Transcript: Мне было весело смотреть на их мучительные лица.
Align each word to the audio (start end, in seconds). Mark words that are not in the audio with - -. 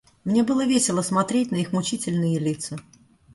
Мне 0.23 0.41
было 0.41 0.65
весело 0.65 1.03
смотреть 1.03 1.51
на 1.51 1.57
их 1.57 1.73
мучительные 1.73 2.39
лица. 2.39 2.77